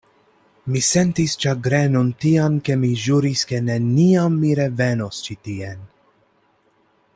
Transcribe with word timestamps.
Mi 0.75 0.79
sentis 0.85 1.35
ĉagrenon 1.43 2.09
tian, 2.23 2.55
ke 2.69 2.77
mi 2.85 2.89
ĵuris, 3.03 3.45
ke 3.51 3.61
neniam 3.67 4.41
mi 4.45 4.57
revenos 4.61 5.21
ĉi 5.29 5.39
tien. 5.49 5.89